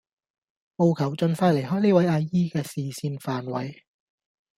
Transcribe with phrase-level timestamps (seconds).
[0.77, 3.83] 務求盡快離開呢位阿姨嘅視線範圍